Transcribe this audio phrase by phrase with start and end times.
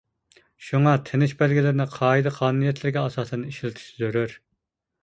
[0.69, 4.39] شۇڭا تىنىش بەلگىلىرىنى قائىدە-قانۇنىيەتلىرىگە ئاساسەن ئىشلىتىش زۆرۈر.